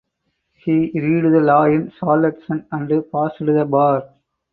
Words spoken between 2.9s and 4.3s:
passed the bar.